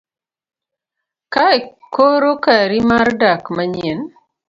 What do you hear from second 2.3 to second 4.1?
kari mar dak manyien